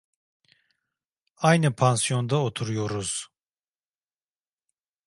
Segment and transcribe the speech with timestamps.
[1.37, 3.27] Aynı pansiyonda oturuyoruz.